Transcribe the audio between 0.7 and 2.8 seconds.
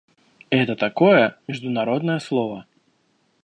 такое международное слово.